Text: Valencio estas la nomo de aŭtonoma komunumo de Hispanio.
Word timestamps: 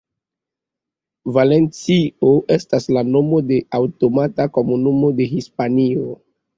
Valencio 1.35 2.33
estas 2.57 2.91
la 2.97 3.05
nomo 3.19 3.45
de 3.53 3.61
aŭtonoma 3.83 4.51
komunumo 4.61 5.17
de 5.23 5.33
Hispanio. 5.39 6.23